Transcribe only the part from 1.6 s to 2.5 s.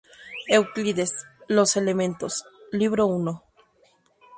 Elementos",